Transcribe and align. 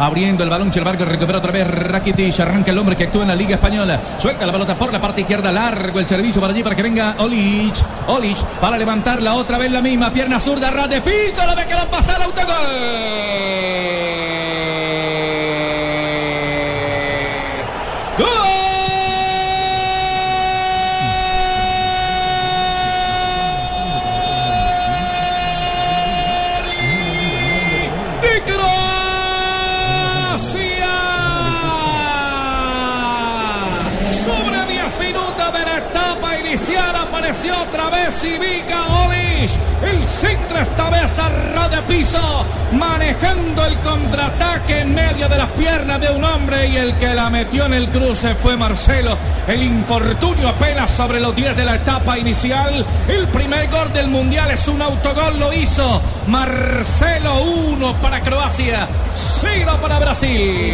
Abriendo 0.00 0.42
el 0.42 0.48
balón, 0.48 0.70
Cherbarco 0.70 1.04
recupera 1.04 1.38
otra 1.38 1.52
vez 1.52 1.66
Rakitic. 1.66 2.40
Arranca 2.40 2.70
el 2.70 2.78
hombre 2.78 2.96
que 2.96 3.04
actúa 3.04 3.22
en 3.22 3.28
la 3.28 3.34
Liga 3.34 3.56
Española. 3.56 4.00
Suelta 4.16 4.46
la 4.46 4.52
pelota 4.52 4.74
por 4.74 4.90
la 4.90 4.98
parte 4.98 5.20
izquierda. 5.20 5.52
Largo 5.52 5.98
el 5.98 6.08
servicio 6.08 6.40
para 6.40 6.54
allí 6.54 6.62
para 6.62 6.74
que 6.74 6.82
venga 6.82 7.16
Olic. 7.18 7.74
Olic 8.06 8.38
para 8.60 8.78
levantarla 8.78 9.34
otra 9.34 9.58
vez 9.58 9.70
la 9.70 9.82
misma. 9.82 10.10
Pierna 10.10 10.40
zurda, 10.40 10.70
ras 10.70 10.88
de 10.88 11.02
piso. 11.02 11.44
La 11.46 11.54
ve 11.54 11.66
que 11.66 11.74
la 11.74 11.84
pasar. 11.84 12.22
Autogol. 12.22 13.29
Apareció 37.20 37.52
otra 37.60 37.90
vez 37.90 38.24
Ivica 38.24 38.86
Olic. 39.04 39.50
El 39.82 40.04
centro 40.06 40.58
esta 40.58 40.88
vez 40.88 41.18
a 41.18 41.68
de 41.68 41.82
piso, 41.82 42.46
manejando 42.72 43.66
el 43.66 43.76
contraataque 43.80 44.80
en 44.80 44.94
medio 44.94 45.28
de 45.28 45.36
las 45.36 45.50
piernas 45.50 46.00
de 46.00 46.10
un 46.10 46.24
hombre 46.24 46.68
y 46.68 46.76
el 46.76 46.94
que 46.94 47.12
la 47.12 47.28
metió 47.28 47.66
en 47.66 47.74
el 47.74 47.88
cruce 47.90 48.34
fue 48.36 48.56
Marcelo. 48.56 49.18
El 49.46 49.62
infortunio 49.62 50.48
apenas 50.48 50.90
sobre 50.90 51.20
los 51.20 51.36
10 51.36 51.56
de 51.56 51.64
la 51.66 51.74
etapa 51.74 52.18
inicial. 52.18 52.86
El 53.06 53.28
primer 53.28 53.68
gol 53.68 53.92
del 53.92 54.08
mundial 54.08 54.50
es 54.50 54.66
un 54.66 54.80
autogol, 54.80 55.38
lo 55.38 55.52
hizo 55.52 56.00
Marcelo 56.26 57.42
1 57.74 57.94
para 57.96 58.20
Croacia, 58.20 58.88
0 59.42 59.78
para 59.82 59.98
Brasil. 59.98 60.72